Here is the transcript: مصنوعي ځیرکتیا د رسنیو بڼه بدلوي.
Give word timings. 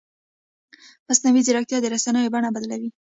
مصنوعي 1.07 1.41
ځیرکتیا 1.47 1.77
د 1.81 1.85
رسنیو 1.93 2.33
بڼه 2.33 2.49
بدلوي. 2.55 2.89